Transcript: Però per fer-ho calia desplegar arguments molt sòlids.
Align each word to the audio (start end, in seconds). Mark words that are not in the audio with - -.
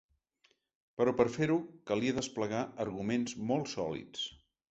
Però 1.01 1.13
per 1.19 1.25
fer-ho 1.33 1.57
calia 1.91 2.17
desplegar 2.17 2.63
arguments 2.87 3.39
molt 3.51 3.73
sòlids. 3.77 4.27